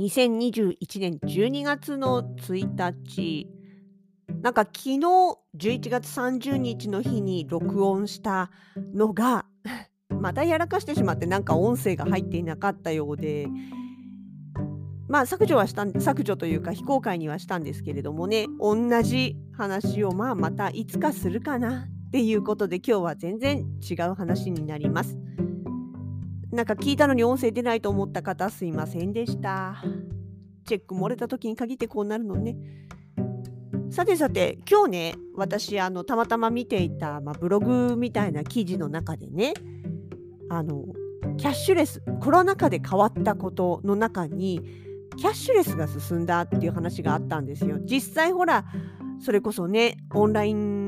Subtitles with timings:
[0.00, 3.46] 2021年12月の1日
[4.40, 4.98] なんか昨日
[5.58, 8.50] 11月30日の日に録音した
[8.94, 9.44] のが
[10.08, 13.46] またやらかしてしまってなんか音声が入っていなかったようで
[15.06, 25.29] まあ削除はした削除というか非公開にはしたんですけれどもね同じ話をまあまたいつかするかなっていうことで今日は全然違う話になります。
[26.60, 29.82] なんか聞いたのに音声出ないと思った方すいませんでした。
[30.66, 32.54] チェック漏れた時に限ってこうなるのね。
[33.90, 39.54] さてさて今日ね私あのたまたま見ていた、まあ、ブログみたいな記事の中でね
[40.50, 40.84] あの
[41.38, 44.60] キャッシュレスコロナ禍で変わったことの中に
[45.16, 47.78] キャッシュレスが進んだっていう話があったんですよ。
[47.86, 48.66] 実際ほら
[49.18, 50.79] それこそねオンライン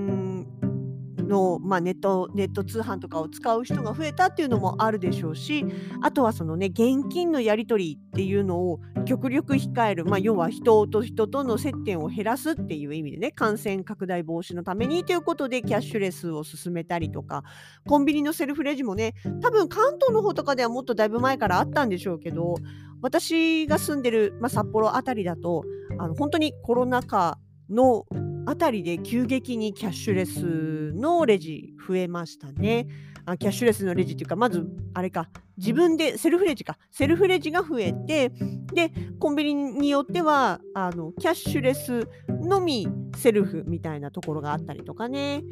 [1.33, 5.65] の、まあ、ネットネット通販とかを使う人が増えたっていうのもあるでしょうし
[6.03, 17.43] あとはそのね現金のやり取りっていうのを極力控える、まあ、要は人と人との接点を減らすっていう意味でね感染拡大防止のためにということでキャッシュレスを進めたりとか
[17.89, 22.57] コンビニのセルフレジもね多分関東の方とかではもっとだいぶ前からあったんでしょうけど
[23.01, 25.65] 私が住んでる、まあ、札幌あたりだと
[25.99, 27.39] あの本当にコロナ禍
[27.71, 28.05] の
[28.47, 32.87] あたりで急激にキャッシュレスのレジ増えましたね。
[33.25, 38.30] あキャッシュレスのレジっていうかまずあれか自分でセルフレジかセルフレジが増えて
[38.73, 45.45] でコンビニによってはあのキャッシュレスのみセルフみたいなところがあったりとかね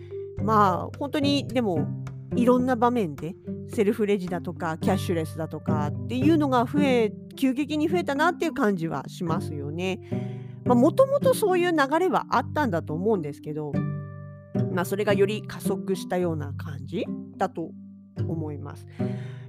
[0.43, 1.87] まあ本当にでも
[2.35, 3.35] いろんな場面で
[3.69, 10.40] セルフレジだとかキャッシュレスだとかっていうのが増え急激に増えたなっていう感じはしますよね。
[10.75, 13.73] もともとそういう流れはあったんだと思うんですけど、
[14.73, 17.05] まあ、それがより加速したような感じ
[17.37, 17.71] だと
[18.17, 18.87] 思います。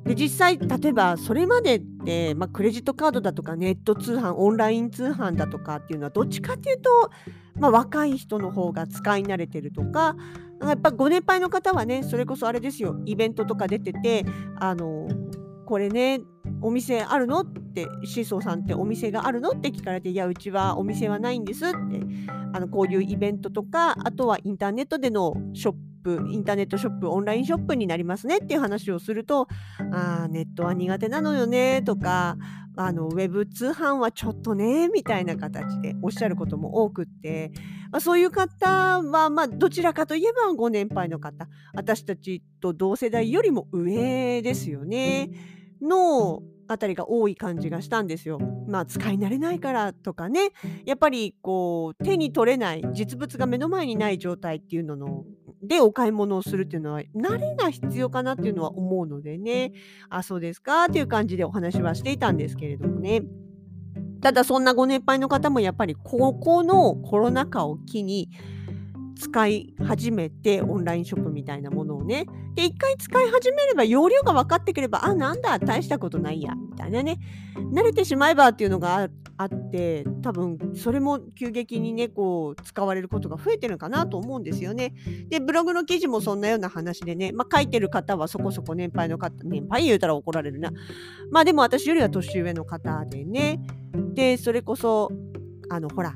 [0.05, 7.11] で実際例えばそれまでって、まあ、クレジットカードだとかネット通販オンライン通販だとかっていうのはどっちかっていうと、
[7.59, 10.15] まあ、若い人の方が使い慣れてるとか
[10.61, 14.25] やっぱご年配の方はねそれこそあれですよイベントとか出てて
[14.59, 15.07] あの
[15.65, 16.21] これね
[16.61, 17.60] お店あるのって
[18.05, 19.51] シーソーさんってお店があるの？
[19.51, 21.75] って聞かれていやうちはお店はないんですって。
[22.53, 29.47] あのこういうイベントとかあとはインターネットでのショップインターネットショップオンラインショップになりますねっていう話をすると
[29.93, 32.35] あネットは苦手なのよねとか
[32.75, 37.51] あのウェブ通販はちょっとねみたいな形でおっしゃることも多くって、
[37.89, 41.47] まあ、そういう方は、まあ、どちらかといえばご年配の方。
[41.73, 45.29] 私たちと同世代よりも上ですよね。
[45.81, 48.39] のあたりが多い感じがしたんですよ。
[48.67, 50.51] まあ使い慣れないからとかね。
[50.85, 55.25] やっぱりこう手に取れない実物が目の前にない状態っていうのの
[55.63, 59.73] でお買い物をするっていうのは慣れが必要かなっていうのは思うのでね。
[60.09, 60.85] あそうですか？
[60.85, 63.21] っていう感じでお話はしていたんですけれどもね。
[64.21, 68.29] ただそんなご年配の方もやっぱりここのコロナ禍を機に
[69.15, 72.25] 使い始めてオンラインショップみたいなものをね。
[72.55, 77.19] で一回使い始めれば容量が分かってくればあなんだ大したことないやみたいなね。
[77.73, 84.93] 慣れてしまえばっていうのがあって多分それも急激にねこう使われることが増えてるかなと思うんですよね。
[85.29, 90.71] でブログの記事もそんなような話でね、まあ、書いてる方はそこそこ年配の方年配言うたら怒られるな。
[91.31, 93.59] まあでも私よりは年上の方でね。
[94.13, 95.11] でそれこそ
[95.69, 96.15] あのほら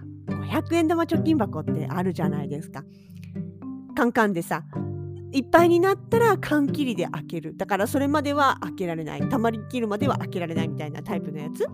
[0.52, 2.84] 500円玉貯金箱ってあるじゃないですか。
[3.96, 4.64] カンカンでさ
[5.32, 7.58] いっぱいになったら缶切りで開ける。
[7.58, 9.30] だからそれまでは開けられない。
[9.30, 11.68] たまりきるまでは開けられないみたいなタイプのやつ。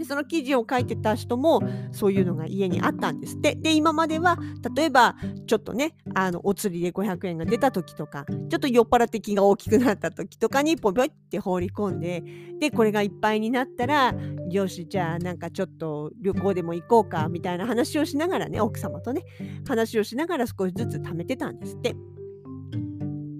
[0.00, 1.60] でその記事を書いてた人も
[1.92, 4.38] そういうのが家にあったんですってで今までは
[4.74, 5.14] 例えば
[5.46, 12.24] ちょっとねあのお釣りで500円が出た時とかちょっと酔っ払って気が大きくなった時とかにポピョイって放り込んで
[12.58, 14.14] でこれがいっぱいになったら
[14.50, 19.22] よしじゃあなんかちょっと旅行でも行こうかみたいな話をしながらね奥様とね
[19.68, 21.94] 話をしながら少しずつ貯めてたんですって。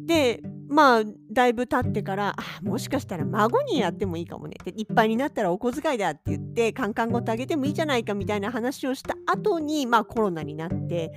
[0.05, 1.02] でまあ
[1.32, 11.12] だいぶ経ってからあもしかしたら孫にやってもいいかもねっていっぱいになったらお小遣いだって言ってカンカンごとあげてもいいじゃないかみたいな話をした後にまあコロナになって、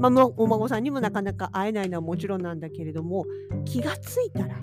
[0.00, 3.26] まあ、お孫さんにもなかなか会えないのはもちろんなんだけれども
[3.64, 4.56] 気がついたら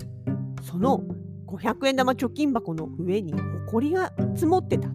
[0.62, 1.02] その
[1.46, 3.32] 500円玉貯金箱の上に
[3.66, 4.88] 埃が積もってた。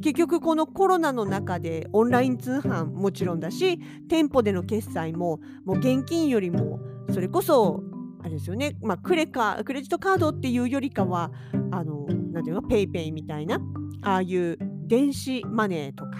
[0.00, 3.78] 結局このコロナの中でオンライン通販もちろんだし
[4.08, 6.80] 店舗での決済ももう現金よりも
[7.10, 7.82] それこそ
[8.22, 11.30] あれですよね、まあ、クレカクレジットカードっていうよりかは
[11.70, 13.60] あのなんていうのペイペイみたいな
[14.02, 16.10] ああいう電子マネーとか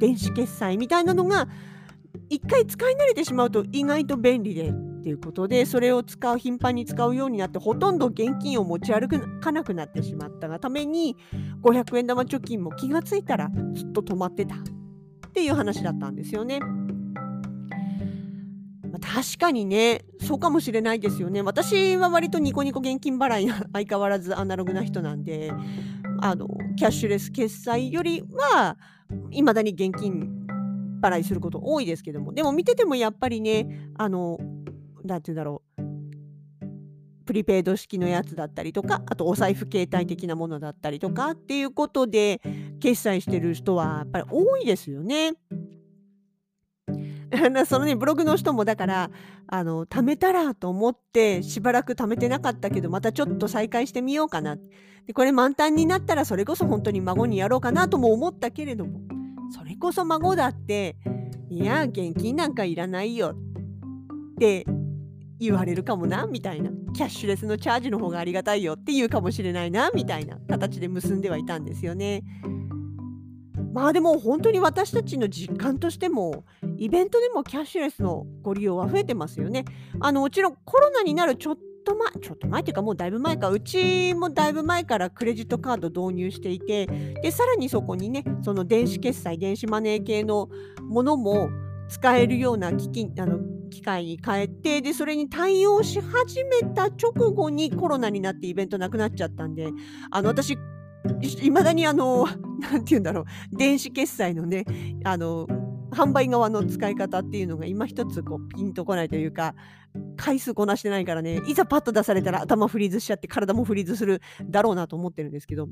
[0.00, 1.48] 電子決済みたいなのが
[2.28, 9.08] 一回使い慣れてしまうと意外と便利でっていうことでそれを使う頻繁に使うようになってほとんど現金を持ち歩
[9.40, 11.16] かなくなってしまったがために
[11.62, 14.58] 500円玉貯金も気がついたらずっと止まってたっ
[15.32, 16.60] ていう話だったんですよね。
[19.02, 21.42] 確かにねそうかもしれないですよね。
[21.42, 25.52] 私は割とニコニコ現金払い 相変わらずアナログな人なんで
[26.20, 28.76] あのキャッシュレス決済よりは
[29.30, 30.46] いまだに現金
[31.02, 34.38] 払いすること多いですけどもでも見ててもやっぱりねあの
[35.04, 35.82] 何て言うんだろう
[37.24, 42.40] プリペイド式のやつだったりとかあとお財布携帯的なものだったりとかっていうことで
[42.80, 45.32] 決済してる人はやっぱり多いですよね。
[47.66, 49.10] そのねブログの人もだから
[49.46, 54.56] あの貯めたらと思ってしばらく貯めてなかったけどまたちょっと再開してみようかな。
[55.06, 59.00] でこれ満タンになったらそれこそ本当に孫にやろうかなとも思ったけれども
[59.50, 60.96] それこそ孫だって
[61.50, 63.34] いや現金なんかいらないよ。
[64.34, 64.66] って
[65.38, 66.70] 言われるかもなみたいな。
[66.94, 68.74] キャッシュレスのチャージの方がありがたいよ。
[68.74, 70.38] って言うかもしれないなみたいな。
[70.48, 72.22] 形で結んではいたんですよね。
[73.72, 76.44] まあでも本当に私たちの実感としても
[76.82, 79.64] イベントでもキャッシュレスのご利用は増えてますよね。
[80.00, 86.86] あのもちろんコロナになるちょっと前ちょっと前っていうかもうだいぶ前かうちもだいぶ前からクレジットカード導入していて
[87.22, 90.48] でさらにそこにねその電子決済電子マネー系の
[90.80, 91.50] ものも
[91.88, 93.38] 使えるような機器あの
[93.70, 99.68] 機械に変えてでそれに対応し始めた直後にコロナになってイベントなくなっちゃったんで
[100.10, 100.58] あの私
[101.40, 102.26] いまだにあの
[102.60, 103.24] 何て言うんだろう
[103.56, 104.64] 電子決済のね
[105.04, 105.46] あの
[105.92, 109.54] 販売側の使い方っていうのが今一つこうピンとこないというか
[110.16, 115.68] 回数こなしてないからねいざパッと出されたら頭フリーズしちゃって体もフリーズするだろうなと思ってるんですけど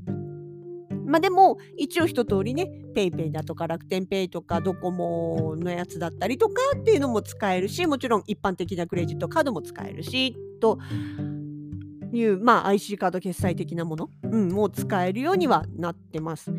[1.05, 10.77] まあでも一応一通りね PayPay だとか楽天ペイとかドコモのやつだったりとかっていうのも使えるしもちろん一般的なクレジットカードも使えるしと
[12.13, 16.53] いう、まあ、IC カード決済的なもの、うん、もう使えるようにはなってます。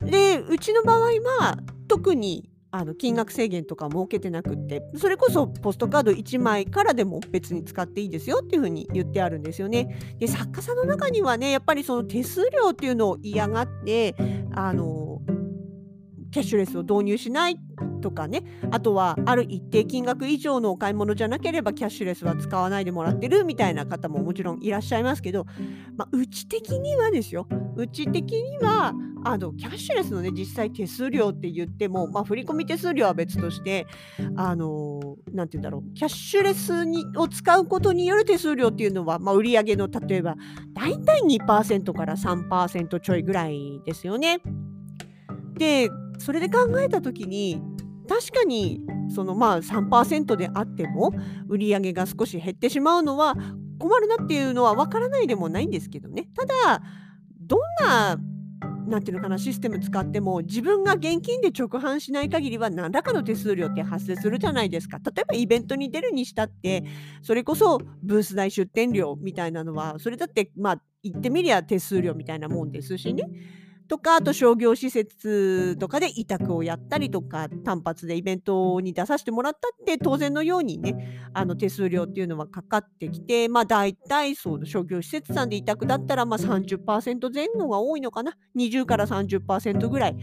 [0.00, 1.58] でうちの場合は
[1.88, 9.98] 特にあの金額制限とか設けてなくってそれこそポストカード1枚からでも別に使っていいですよっていうふうに言ってあるんですよね。
[10.18, 14.14] で作家さんの中にはねやっぱりその手数料っていうのを嫌がって
[14.54, 15.22] あの
[16.30, 17.58] キャッシュレスを導入しない
[18.02, 25.46] とかねあとはある一定金額以上のお買い物じゃなければキャッシュレスは使わないでもらってるみたいな方ももちろんいらっしゃいますけど、
[25.96, 28.92] まあ、うち的にはですようち的には
[29.24, 33.86] あのキャッシュレスのね実際手数料って言っても、まあ、振込手数料は別として
[34.36, 40.34] あのなんて言うんだろうキャッシュレスにを使うことによる手数料っていうのは、まあ、売上の例えば
[40.74, 44.40] 大体2%から3%ちょいぐらいですよね。
[45.56, 45.88] で
[46.18, 47.62] それで考えた時に
[48.08, 48.80] 確かに
[49.14, 51.12] そのまあ3%であっても
[51.48, 53.36] 売上が少し減ってしまうのは
[53.78, 56.82] 困るなっていうのは分からないでもないんですけどねただ
[57.48, 58.18] どんな
[58.88, 64.98] なんていうのかなシステム使っても自分が現金で直販しない限りは何らかの手数料って発生するじゃないですか。
[64.98, 66.84] 例えばイベントに出るにしたって
[67.22, 73.24] それこそブース代出店料みたいなのはそれだってまあ言ってみりゃ手数料みたいなもんですしね。
[73.88, 88.36] とかあと商業施設とかで委託をやったりとか単発でイベントに出させてもらったって当然のようにねあの手数料っていうのはかかってきてまあ大体そう商業施設さんで委託だったらまあ30%前後が多いのかな。
[88.56, 90.16] 20から30%ぐらい。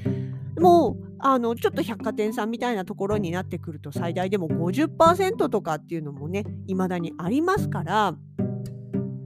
[0.60, 8.16] もうあのちょっと百貨店さんみたいなところになってくると最大でも50%とかっていうのもね未だにありますから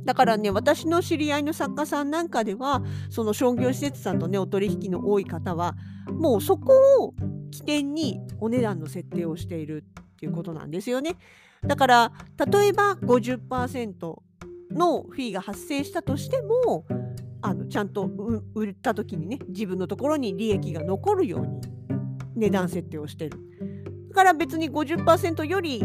[0.10, 5.76] だからね私の知り合いの作家さんなんかではその商業施設さんとねお取引の多い方は
[6.12, 6.74] もうそこ
[7.04, 7.14] を
[7.52, 11.16] 起点にお値段の設定をしているっていうことなんですよね。
[11.64, 12.12] だから
[12.44, 14.16] 例えば50%
[14.72, 16.88] のフィーが発生したとしても
[17.44, 18.10] あのちゃんと
[18.56, 21.62] 売った時にね自分のところに利益が残るように
[22.36, 23.38] 値段設定をしてる。
[24.10, 25.84] だから別に50%より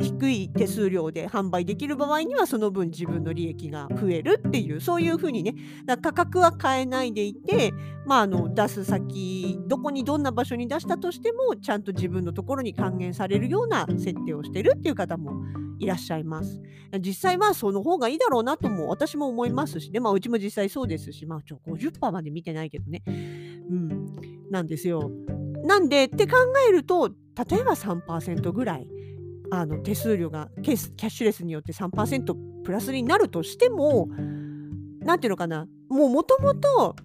[0.00, 5.54] 低い手数料で販売できる場合にはその分自分の利益が増えるっていうそういうふうにね
[6.02, 7.72] 価格は変えないでいて、
[8.06, 15.32] まあ、あの出す先どこにどんな場所に出したとしてもちゃんと自分のところに還元されるような設定をしてるっていう方も
[15.78, 16.60] いらっしゃいます。
[17.00, 24.14] 実際はその方がいいだろうなとも私も思いますしね、まあ、うちも実際そうですし、まあ、ちょ50%まで見てないけどね、うん、
[24.50, 25.10] なんですよ。
[25.64, 26.36] なんでって考
[26.68, 28.88] えると例えば3%ぐらい
[29.50, 32.34] あの手数料がキャッシュレスによって3%
[32.64, 34.08] プラスになるとしても
[35.00, 36.96] 何ていうのかなもうもともと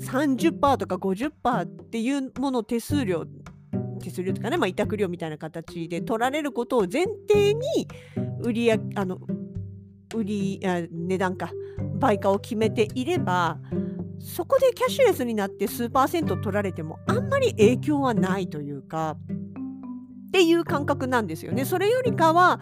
[0.00, 3.26] 30%とか50%っていうもの手数料
[4.02, 7.88] 手数料とかね、まあ、委託料みたいな形で取られることを前提に
[8.42, 9.18] 売りあの
[10.14, 11.50] 売りあ値段か
[11.98, 13.58] 売価を決めていれば
[14.18, 19.16] そこでキャッシュレスになって数パーセント取られてもあんまり影響はないというか
[20.30, 21.64] っていう感覚なんですよね。
[21.64, 22.60] それよりかは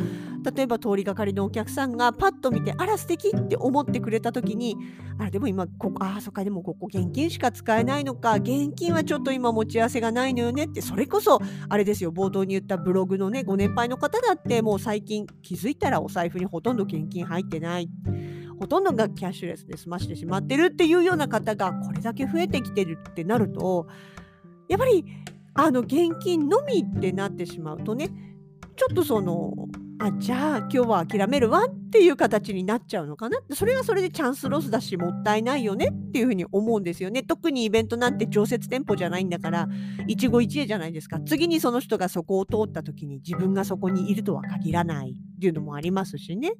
[0.54, 4.76] 例えば通りがかりのお客さんがパッと見てあら素敵って思ってくれた時に
[5.18, 17.90] あれでも今ここあそっかでもここ現金しか使えないのか現金はちょっと今持ち合わせがないのよねってそれこそあれですよ冒頭に言ったブログのねご年配の方だってもう最近気づいたらお財布にほとんど現金入ってない。
[18.58, 23.86] ほとんどがキャッシュレスで済ましてしまってるっていうような方がこれだけ増えてきてるってなると
[24.68, 25.04] やっぱり
[25.58, 28.08] あの現金のみってなってしまうとね
[28.76, 29.52] ちょっとその
[30.00, 33.40] あじゃあ今日は諦めるわっていう形になっちゃうのかな。
[33.50, 37.24] それはそれでチャンスロスだしもったいないよねっていうふうに思うんですよね。
[37.24, 39.68] 特にイベントなんて常設店舗じゃないんだから
[40.06, 41.18] 一期一会じゃないですか。
[41.26, 46.52] 次にその人がそこを通った時に自分がそこにいるとは限らないっていうのもありますしね。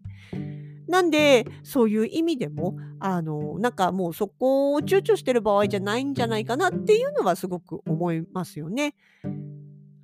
[0.88, 8.94] なんで、そういう意味でも、あの、なんかもうそこを躊躇してる場合じゃないんじゃないかなっていうのはすごく思いますよね。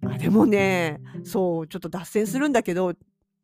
[0.07, 2.93] あでもね、そう、ちょっと脱線するんだけど、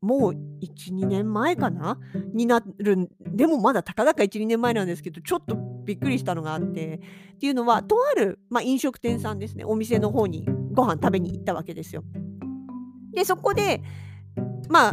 [0.01, 0.33] もう
[0.63, 1.99] 1、2年前かな？
[2.33, 7.01] になるでもまだたかだか1、2年前なんですけど、ちょっとびっくりしたのがあって、
[7.35, 12.05] っていうのは、とある、まあ、飲食店さんですね、お店の方にご飯食べに行ったわけですよ。
[13.13, 13.83] で、そこで、
[14.69, 14.93] まあ、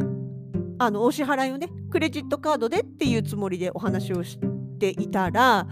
[0.79, 4.37] あのお支払いをねクレジットカードでっていうつもりでお話をし
[4.79, 5.67] ていたら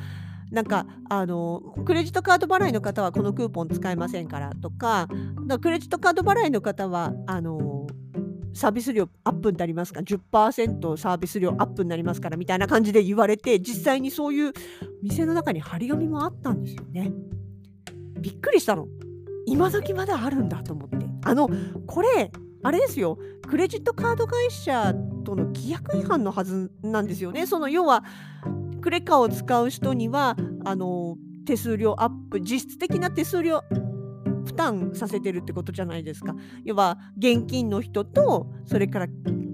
[0.52, 5.08] なんかあのクレジットカード払いの方はこのクーポン使えませんからとか
[5.48, 7.88] かクレジットカード払いの方はあの
[8.54, 14.54] サービス料アップになりますか？10%サービス料アップになりますからみたいな感じで言われて実際にそういう
[15.04, 17.12] 店の中に張り紙もあったんですよね。
[18.22, 18.88] びっくりしたの。
[19.46, 21.06] 今時まだあるんだと思って。
[21.26, 21.50] あの
[21.86, 22.32] これ
[22.66, 24.92] あれですよクレジットカード会社
[25.24, 27.46] との規約違反のはずなんですよね。
[27.46, 28.04] その要は
[28.82, 33.64] クレカを使う人にはあの手数料アップ実質的な手数料
[34.46, 36.36] 負担させてるってことじゃないですか。
[36.64, 39.14] 要は現金の人とそれからク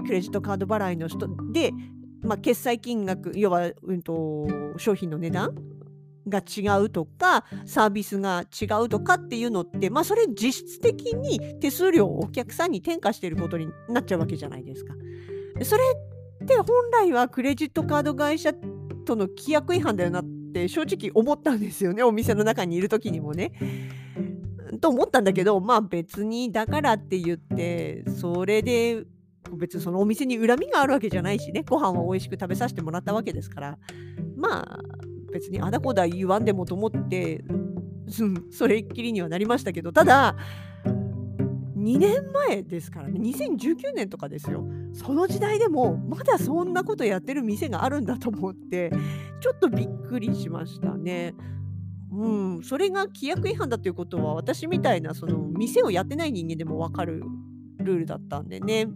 [0.09, 1.73] レジットカード払いの人で、
[2.21, 5.53] まあ、決済金額要は、うんと商品の値段
[6.27, 14.93] が違うとかサービスが違うとかっていうのってまあそれ実質的に手数料をお客さんに転嫁していることになっちゃうわけじゃないですか。
[15.63, 15.83] それ
[16.43, 18.53] って本来はクレジットカード会社
[19.05, 23.51] との規約違反だよなって正直思ったんですよねお店の中にいる時にもね。
[24.79, 29.03] と思ったんだけどまあ別にだからって言ってそれで
[29.53, 33.77] 別にそのお店に恨みがあるわけじゃないしねご飯は美味しく食べさせてもらったわけですから
[34.35, 34.79] まあ
[35.31, 37.43] 別にあだこだ言わんでもと思って、
[38.19, 40.35] うん、それっきりにはなりましたけどただ
[41.81, 48.91] 2年前ですからね2019年とかですよその時代でもまだそんなことやってる店があるんだと思って
[49.41, 51.33] ちょっとびっくりしましたね。
[52.13, 57.23] うん、それが規約違反だということは私みたいなその店をやってない人間でも分かる
[57.79, 58.87] ルールだったんでね。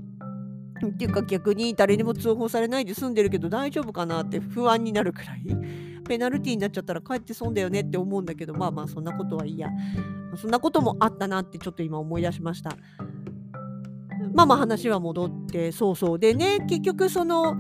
[0.86, 5.42] っていうか逆に誰にも通報されないで済んでるけど大丈夫かなって不安になるくらい
[6.06, 9.70] ペナルティーになっちゃったら帰って損だよねって思うんだけどまあまあそんなことはいいや。
[10.38, 12.78] そんなこともあったなってちょっと今思い出しました。
[14.34, 16.20] まあまあ話は戻ってそうそう。
[16.20, 17.56] でね結局その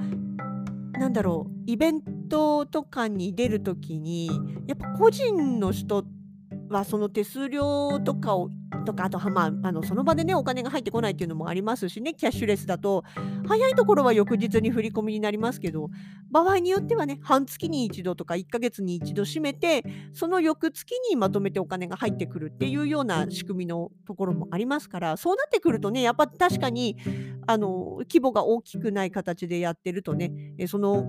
[0.93, 4.27] なんだろうイベントとかに出る時に
[4.67, 6.14] やっぱ個人の人って
[6.69, 8.49] はその手数料とかを
[8.85, 13.03] とかあとは、まあ、あのその場でねお金が入ってこないっていうのもありますしねキャッシュレスだと
[13.47, 15.89] 早いところは翌日に振り込みになりますけど
[16.31, 26.97] 場合によってはね半月に一度とか1ヶ月に一度締めてその翌月にまとめてお金が入ってくるっていうような仕組みのところもありますからそうなってくるとねやっぱ確かに
[27.47, 30.31] あの規模が大きくない形でやってるとね
[30.67, 31.05] その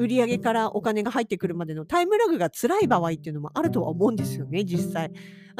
[0.00, 5.12] 売り上げからお金が入ってくるまでのタイムラグが辛い場合っていうのもあるとは思うんですよね実際。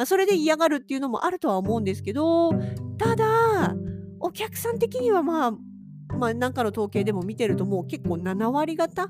[0.05, 2.51] それで嫌がるっていうのもあるとは思うんですけど
[2.97, 3.75] ただ
[4.19, 5.51] お客さん的にはまあ
[6.17, 9.09] まあなんかの統計でも見てるともう結構7割方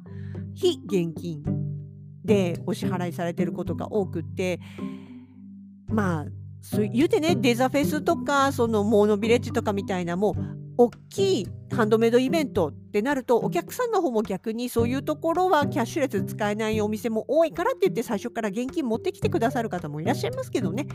[0.53, 1.43] 非現金
[2.25, 4.59] でお支払いされてることが多くって
[5.88, 6.25] まあ
[6.91, 20.88] 言うてねデザフェスとかそのモーノビレッジとかみたいなもう大きいハンドメイドイベントってなるとお客さんの方も逆にそういうところはキャッシュレス使えないお店も多いからって言って最初から現金持ってきてくださる方もいらっしゃいますけどね、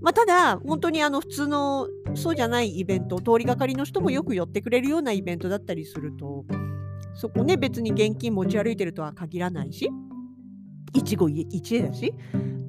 [0.00, 6.46] まあ、ただ本当にあの普通のそうじゃないイベント通りがかりの人もよく寄ってくれるようなイベントだったりすると
[7.14, 9.90] そこね別に現金持ち歩いてるとは限らないし
[10.94, 12.14] 一期一会だし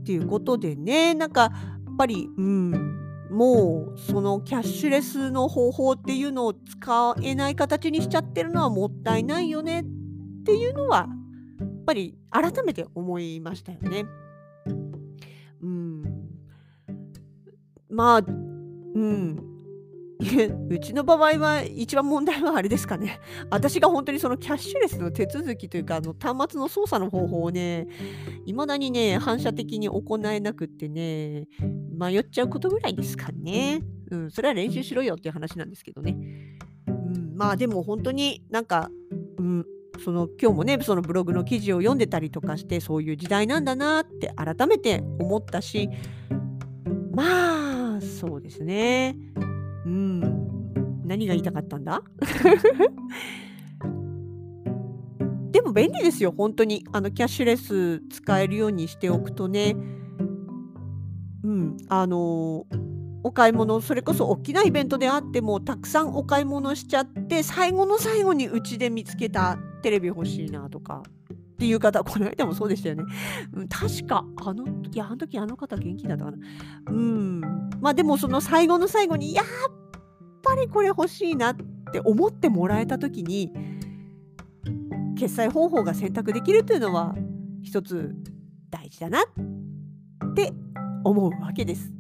[0.02, 1.52] っていうことでねなんかやっ
[1.98, 3.01] ぱりうん
[3.32, 9.84] もうそのキャッシュレスの方法っていうのを使えない形にしちゃってるのはもったいないよねっ
[10.44, 11.08] ていうのは
[11.60, 14.06] やっぱり改めて思いましたよね。
[15.62, 16.04] うん、
[17.90, 19.51] まあ、うん、
[20.70, 23.20] うちの場合は一番問題はあれですかね。
[23.50, 27.88] 私が本当にそのキャッシュレスの手続きというか、あの端末の操作の方法をね、
[28.46, 31.48] いまだにね、反射的に行えなくってね、
[31.98, 33.82] 迷っちゃうことぐらいですかね。
[34.12, 36.18] うん、それは練習しろよっていう話なんですけどね。
[36.88, 38.92] うん、まあでも本当になんか、
[39.38, 39.66] うん、
[40.04, 45.90] その今日もねそのブログの記事を読んでたりとかしてそういう時代なんだなって改めて思ったし
[47.14, 49.16] まあそうですね
[49.86, 50.22] うん。
[51.06, 52.02] 何が言いたかったんだ？
[55.52, 56.86] でも便利ですよ、本当に。
[56.92, 59.76] あの、キャッシュレス使えるようにしておくとね。
[61.44, 62.66] うん、あの
[63.24, 71.04] お買い物、それこそ大きなイベントであっても、たくさんお買い物しちゃって、最後の最後にうちで見つけたテレビ欲しいなとか。
[71.62, 73.04] っていう方、 この間もそうでしたよね。
[73.54, 76.38] うん、確か、あの、いや、あの時あの方元気だったかな。
[76.88, 77.40] うん。
[77.80, 79.46] まあでもその最後の最後に、やっ
[80.42, 81.56] ぱりこれ欲しいなっ
[81.94, 83.54] て思ってもらえた時に、
[85.16, 87.16] 決済方法が選択できるというのは、
[87.62, 88.16] 一つ
[88.72, 90.52] 大事だなって
[91.04, 91.94] 思うわけです。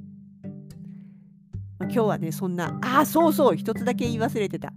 [1.77, 4.73] ま、今日はね、そんな、ああ、そうそう、一つだけ言い忘れてた。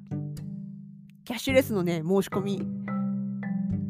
[1.25, 2.84] キャッシュレスのね、申し込み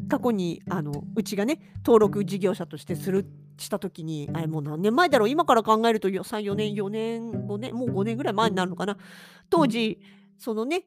[0.07, 3.25] 過去にあのうちがね登録事業者としてする
[3.57, 8.97] した時にあれもう何年前だろう今から考えると34年4年5年もう5年ぐらい前になるのかな。
[9.49, 9.99] 当時
[10.37, 10.85] そのね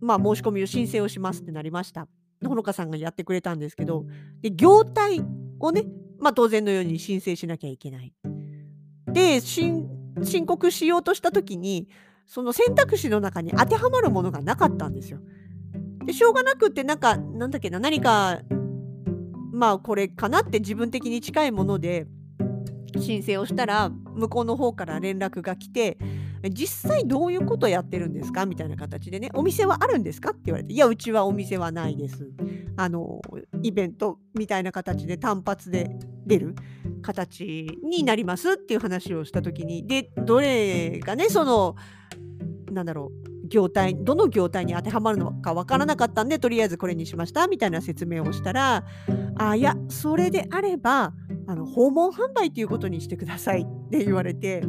[0.00, 2.06] まあ申し込みを申請をしますってなりました。
[2.44, 4.04] ほのかさんがやってくれたんですけど
[4.42, 5.22] で業態
[5.58, 5.84] をね
[6.18, 8.12] まあ当然のように申請しなきゃいけない。
[9.06, 9.88] で申
[10.46, 11.88] 告しようとした時に
[12.26, 15.20] その選択肢の中に当てはまるものがなかったんですよ。
[16.06, 18.40] でしょうがなくってなんかなんだっけな何か
[19.52, 22.06] まあこれかなって自分的に近いもので
[22.98, 25.98] 申請をしたら向こうの方から連絡が来て
[26.50, 28.46] 実際どういうことやってるんですか？
[28.46, 30.30] みたいな形でねお店はあるんですか？
[30.30, 32.30] って言われていやうちはお店はないです。
[32.76, 33.20] あの
[33.62, 36.54] イベントみたいな形で単発で出る
[37.02, 41.74] 形になりますっていう話をした時にでどれがねその
[42.70, 48.84] なんだろう業態どの業態に当てはまるのか分からなかったんでとりあえずこれにしましたみたいな説明をしたら
[49.36, 51.12] あいやそれであれば
[51.46, 54.62] あの訪問販売ということにしてくださいって言われて、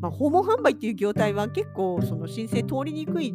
[0.00, 3.34] まあ、訪問販売っていう業態は結構その申請通りにくい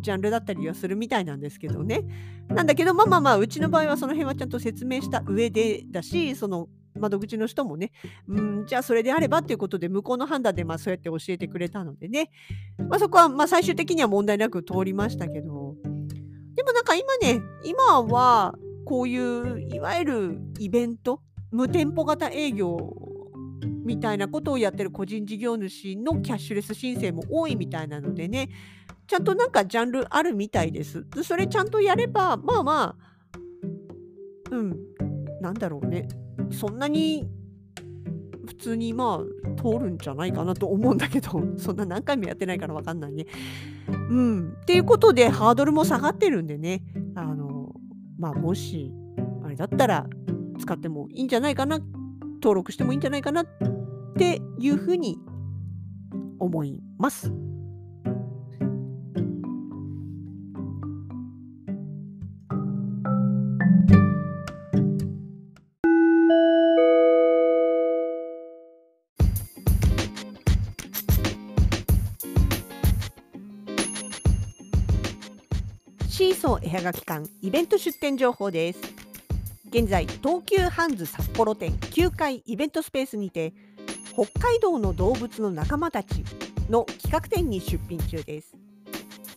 [0.00, 2.04] ジャンルだったりはするみたいなんですけどね。
[2.48, 7.92] なんだけどまあまあまあうちの場合はその辺はちゃんと説明した上でだしその窓口の人もね、
[8.28, 12.30] うん、じゃあそれであればということで、向こうの判断でまあそうやって教えてくれたのでね、
[12.88, 15.74] まあ、そこはまあ最終的には問題なく通りましたけど、
[16.54, 18.54] でもなんか今ね、今は
[18.84, 22.94] こういういわゆるイベント、無店舗型営業
[23.84, 28.48] みたいなことをやってる個人事業主のキャッシュレス申請も多いみたいなのでね、
[29.06, 31.06] ちゃんとなんかジャンルあるみたいです。
[31.22, 32.96] それちゃんとやれば、まあまあ、
[34.50, 34.76] うん、
[35.40, 36.08] なんだろうね。
[36.50, 37.28] そんなに
[38.46, 43.26] 普通にまあ通るんじゃないかなと思うんだけど、 そんな何回もやってないから分かんないね。
[43.88, 44.56] うん。
[44.62, 46.82] っていうことでハードルも下がってるんでね、
[47.14, 47.74] あの、
[48.18, 48.92] まあもし、
[49.42, 50.06] あれだったら
[50.58, 51.80] 使ってもいいんじゃないかな、
[52.42, 53.46] 登録してもいいんじゃないかなっ
[54.16, 55.18] ていうふうに
[56.38, 57.32] 思います。
[76.16, 78.80] シーソー絵はがき館イベント出店情報です。
[79.68, 83.52] 現在東急ハンズ札幌店9階イベントスペースにて
[84.14, 86.24] 北海道の動物の仲間たち
[86.70, 88.54] の企画展に出品中です。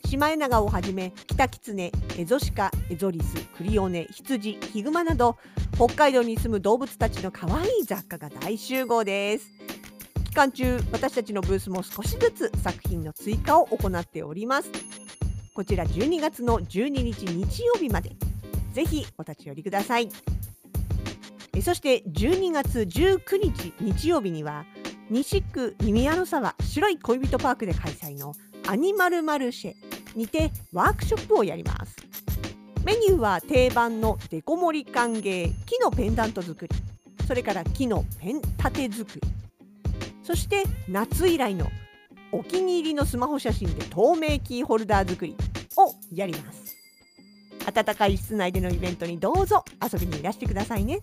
[0.06, 5.36] シマエナガをはじめキタキツネエゾシカエゾリスクリオネ羊ヒグマなど
[5.76, 9.52] 北海道に住む動物たちの可愛い雑貨が大集合です。
[10.24, 14.72] 期間中私たちのブースも少しずつ作品の追加を行っております。
[15.60, 18.12] こちら12月の12日日曜日まで。
[18.72, 20.08] ぜひお立ち寄りください。
[21.54, 24.64] えそして12月19日日曜日には
[25.10, 28.32] 西区宮の沢白い恋人パークで開催の
[28.70, 31.98] アニマルマルシェにてワークショップをやります。
[32.86, 36.76] メニューは定番のデコ盛り歓迎木のペンダント作り
[37.28, 39.22] それから木のペン立て作り
[40.24, 41.68] そして夏以来の
[42.32, 45.36] お気に入りのスマホ写真で透明キーホルダー作り。
[45.78, 46.76] をやります
[47.72, 51.02] 暖かい室内でのイベントにどうぞ遊びにいらしてくださいね。